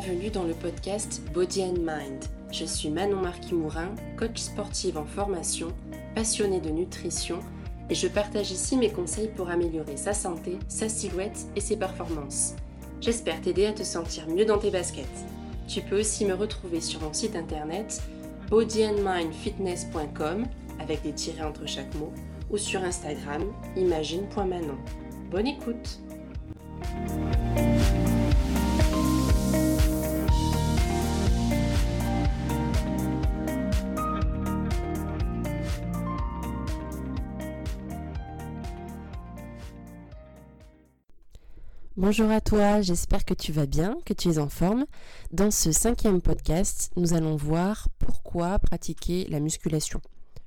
[0.00, 2.24] bienvenue dans le podcast Body and Mind.
[2.52, 5.68] Je suis Manon Marquis-Mourin, coach sportive en formation,
[6.14, 7.40] passionnée de nutrition
[7.90, 12.54] et je partage ici mes conseils pour améliorer sa santé, sa silhouette et ses performances.
[13.00, 15.06] J'espère t'aider à te sentir mieux dans tes baskets.
[15.66, 18.00] Tu peux aussi me retrouver sur mon site internet
[18.50, 20.44] bodyandmindfitness.com
[20.78, 22.12] avec des tirets entre chaque mot
[22.50, 23.42] ou sur Instagram
[23.76, 24.78] imagine.manon.
[25.30, 25.98] Bonne écoute
[41.98, 44.86] Bonjour à toi, j'espère que tu vas bien, que tu es en forme.
[45.32, 50.00] Dans ce cinquième podcast, nous allons voir pourquoi pratiquer la musculation.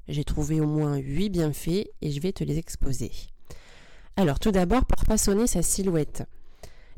[0.08, 3.12] J'ai trouvé au moins 8 bienfaits et je vais te les exposer.
[4.16, 6.24] Alors tout d'abord pour façonner sa silhouette.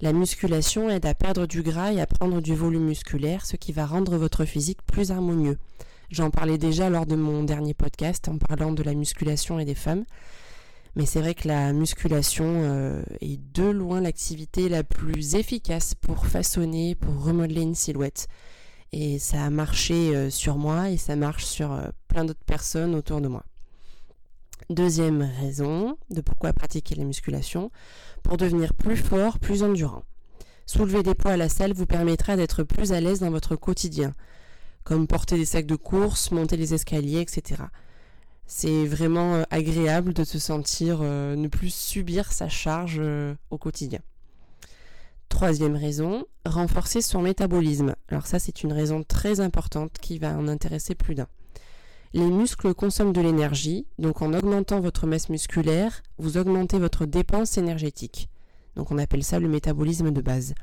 [0.02, 3.72] La musculation aide à perdre du gras et à prendre du volume musculaire, ce qui
[3.72, 5.58] va rendre votre physique plus harmonieux.
[6.12, 9.74] J'en parlais déjà lors de mon dernier podcast en parlant de la musculation et des
[9.74, 10.06] femmes.
[10.96, 16.28] Mais c'est vrai que la musculation euh, est de loin l'activité la plus efficace pour
[16.28, 18.28] façonner, pour remodeler une silhouette.
[18.92, 22.94] Et ça a marché euh, sur moi et ça marche sur euh, plein d'autres personnes
[22.94, 23.44] autour de moi.
[24.70, 27.72] Deuxième raison de pourquoi pratiquer la musculation,
[28.22, 30.04] pour devenir plus fort, plus endurant.
[30.68, 34.14] Soulever des poids à la salle vous permettra d'être plus à l'aise dans votre quotidien,
[34.84, 37.64] comme porter des sacs de course, monter les escaliers, etc.
[38.56, 43.58] C'est vraiment euh, agréable de se sentir euh, ne plus subir sa charge euh, au
[43.58, 44.00] quotidien.
[45.28, 47.96] Troisième raison, renforcer son métabolisme.
[48.10, 51.28] Alors ça c'est une raison très importante qui va en intéresser plus d'un.
[52.14, 57.58] Les muscles consomment de l'énergie, donc en augmentant votre masse musculaire, vous augmentez votre dépense
[57.58, 58.30] énergétique.
[58.76, 60.54] Donc on appelle ça le métabolisme de base.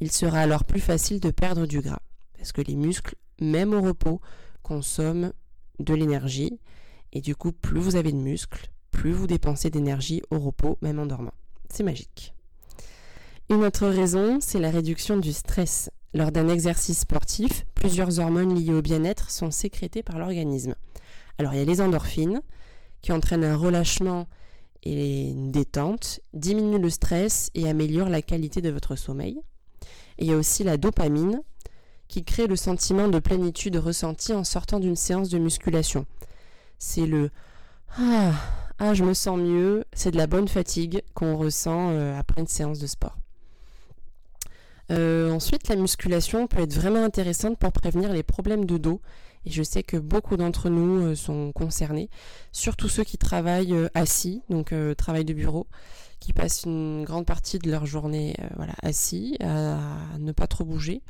[0.00, 2.02] Il sera alors plus facile de perdre du gras,
[2.36, 4.20] parce que les muscles, même au repos,
[4.62, 5.32] consomment
[5.80, 6.58] de l'énergie
[7.12, 10.98] et du coup, plus vous avez de muscles, plus vous dépensez d'énergie au repos, même
[10.98, 11.34] en dormant.
[11.68, 12.34] C'est magique.
[13.50, 15.90] Une autre raison, c'est la réduction du stress.
[16.14, 20.74] Lors d'un exercice sportif, plusieurs hormones liées au bien-être sont sécrétées par l'organisme.
[21.38, 22.42] Alors il y a les endorphines,
[23.00, 24.26] qui entraînent un relâchement
[24.84, 29.40] et une détente, diminuent le stress et améliorent la qualité de votre sommeil.
[30.18, 31.40] Et il y a aussi la dopamine,
[32.08, 36.06] qui crée le sentiment de plénitude ressenti en sortant d'une séance de musculation
[36.82, 37.30] c'est le
[37.96, 38.32] ah,
[38.78, 42.46] ah, je me sens mieux, c'est de la bonne fatigue qu'on ressent euh, après une
[42.48, 43.16] séance de sport.
[44.90, 49.00] Euh, ensuite, la musculation peut être vraiment intéressante pour prévenir les problèmes de dos.
[49.44, 52.10] Et je sais que beaucoup d'entre nous euh, sont concernés,
[52.50, 55.68] surtout ceux qui travaillent assis, donc travail de bureau,
[56.18, 59.78] qui passent une grande partie de leur journée voilà, assis, à,
[60.18, 61.02] ne pas trop bouger.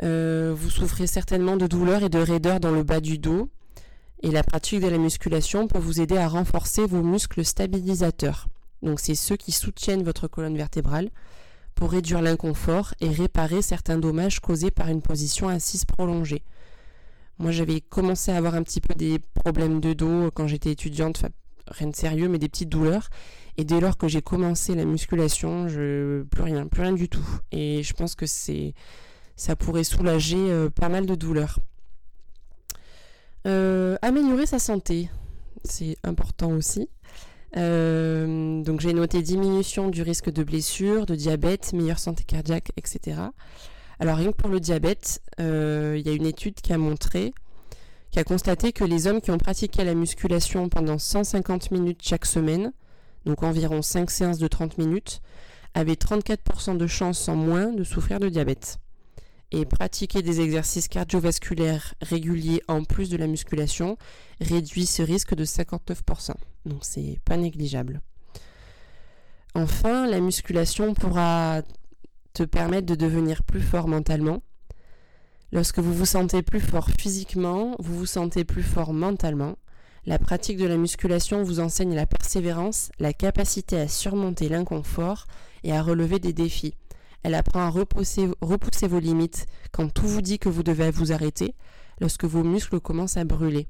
[0.00, 3.50] vous souffrez certainement de douleurs et de raideurs dans le bas du dos.
[4.22, 8.48] Et la pratique de la musculation peut vous aider à renforcer vos muscles stabilisateurs.
[8.82, 11.10] Donc c'est ceux qui soutiennent votre colonne vertébrale
[11.74, 16.42] pour réduire l'inconfort et réparer certains dommages causés par une position assise prolongée.
[17.38, 21.26] Moi j'avais commencé à avoir un petit peu des problèmes de dos quand j'étais étudiante,
[21.68, 23.10] rien de sérieux mais des petites douleurs.
[23.58, 27.26] Et dès lors que j'ai commencé la musculation, je plus rien, plus rien du tout.
[27.52, 28.74] Et je pense que c'est
[29.36, 31.58] ça pourrait soulager euh, pas mal de douleurs.
[33.46, 35.08] Euh, améliorer sa santé,
[35.64, 36.88] c'est important aussi.
[37.56, 43.20] Euh, donc j'ai noté diminution du risque de blessure, de diabète, meilleure santé cardiaque, etc.
[44.00, 47.32] Alors rien que pour le diabète, euh, il y a une étude qui a montré,
[48.10, 52.26] qui a constaté que les hommes qui ont pratiqué la musculation pendant 150 minutes chaque
[52.26, 52.72] semaine,
[53.26, 55.20] donc environ 5 séances de 30 minutes,
[55.74, 58.78] avaient 34% de chances en moins de souffrir de diabète
[59.52, 63.96] et pratiquer des exercices cardiovasculaires réguliers en plus de la musculation
[64.40, 66.32] réduit ce risque de 59%.
[66.64, 68.00] Donc c'est pas négligeable.
[69.54, 71.62] Enfin, la musculation pourra
[72.34, 74.42] te permettre de devenir plus fort mentalement.
[75.52, 79.56] Lorsque vous vous sentez plus fort physiquement, vous vous sentez plus fort mentalement.
[80.04, 85.26] La pratique de la musculation vous enseigne la persévérance, la capacité à surmonter l'inconfort
[85.64, 86.74] et à relever des défis.
[87.26, 88.28] Elle apprend à repousser,
[88.86, 91.56] vos limites quand tout vous dit que vous devez vous arrêter,
[92.00, 93.66] lorsque vos muscles commencent à brûler.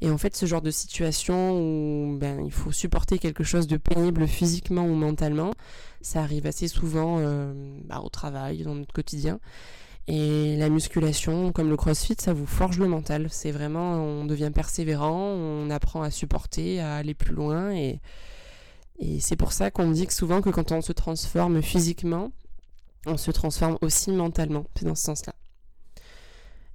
[0.00, 3.76] Et en fait, ce genre de situation où ben, il faut supporter quelque chose de
[3.76, 5.52] pénible physiquement ou mentalement,
[6.00, 7.52] ça arrive assez souvent euh,
[7.84, 9.38] bah, au travail, dans notre quotidien.
[10.08, 13.26] Et la musculation, comme le crossfit, ça vous forge le mental.
[13.30, 17.74] C'est vraiment, on devient persévérant, on apprend à supporter, à aller plus loin.
[17.74, 18.00] Et,
[19.20, 22.30] c'est pour ça qu'on dit souvent que quand on se transforme physiquement,
[23.06, 25.34] On se transforme aussi mentalement, c'est dans ce sens-là.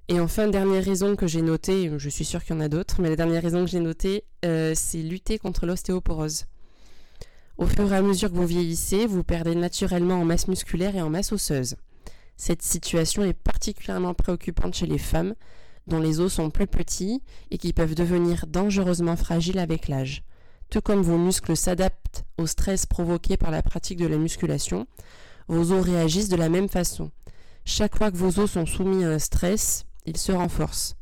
[0.08, 3.00] Et enfin, dernière raison que j'ai notée, je suis sûre qu'il y en a d'autres,
[3.00, 6.46] mais la dernière raison que j'ai notée, euh, c'est lutter contre l'ostéoporose.
[7.58, 11.02] Au fur et à mesure que vous vieillissez, vous perdez naturellement en masse musculaire et
[11.02, 11.76] en masse osseuse.
[12.36, 15.34] Cette situation est particulièrement préoccupante chez les femmes,
[15.88, 20.22] dont les os sont plus petits et qui peuvent devenir dangereusement fragiles avec l'âge.
[20.70, 24.86] Tout comme vos muscles s'adaptent au stress provoqué par la pratique de la musculation,
[25.48, 27.10] vos os réagissent de la même façon.
[27.64, 30.96] Chaque fois que vos os sont soumis à un stress, il se renforce.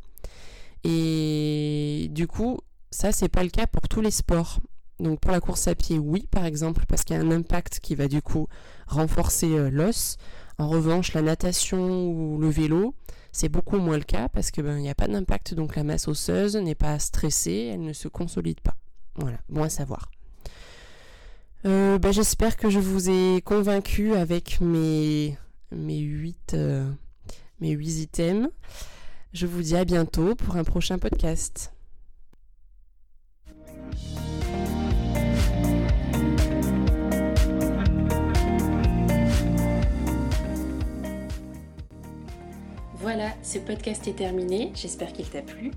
[0.84, 2.58] Et du coup,
[2.90, 4.60] ça, c'est pas le cas pour tous les sports.
[4.98, 7.80] Donc pour la course à pied, oui, par exemple, parce qu'il y a un impact
[7.80, 8.46] qui va du coup
[8.86, 10.16] renforcer euh, l'os.
[10.58, 12.94] En revanche, la natation ou le vélo,
[13.30, 16.08] c'est beaucoup moins le cas parce qu'il ben, n'y a pas d'impact, donc la masse
[16.08, 18.76] osseuse n'est pas stressée, elle ne se consolide pas.
[19.16, 20.10] Voilà, bon à savoir.
[21.66, 25.36] Euh, ben, j'espère que je vous ai convaincu avec mes,
[25.72, 26.88] mes, 8, euh,
[27.60, 28.48] mes 8 items.
[29.32, 31.72] Je vous dis à bientôt pour un prochain podcast.
[42.94, 45.72] Voilà, ce podcast est terminé, j'espère qu'il t'a plu.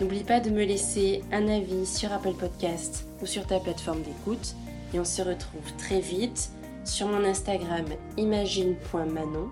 [0.00, 4.54] N'oublie pas de me laisser un avis sur Apple Podcast ou sur ta plateforme d'écoute
[4.92, 6.50] et on se retrouve très vite
[6.84, 7.86] sur mon Instagram
[8.16, 9.48] imagine.manon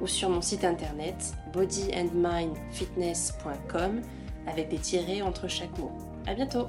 [0.00, 4.02] ou sur mon site internet bodyandmindfitness.com
[4.46, 5.90] avec des tirés entre chaque mot.
[6.26, 6.68] À bientôt!